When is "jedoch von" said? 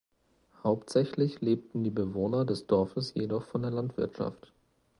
3.13-3.61